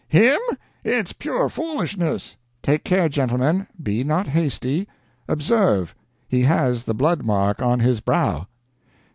[0.07, 0.39] Him?
[0.83, 4.87] It's pure foolishness!" "Take care, gentlemen be not hasty.
[5.27, 5.93] Observe
[6.27, 8.47] he has the blood mark on his brow."